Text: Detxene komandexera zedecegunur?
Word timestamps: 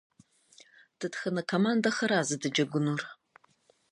Detxene 1.05 1.43
komandexera 1.51 2.19
zedecegunur? 2.31 3.07